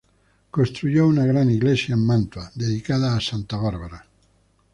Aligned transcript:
Construyó 0.49 1.05
una 1.07 1.27
gran 1.27 1.51
iglesia 1.51 1.93
en 1.93 2.03
Mantua, 2.03 2.51
dedicada 2.55 3.15
a 3.15 3.21
Santa 3.21 3.57
Bárbara. 3.57 4.03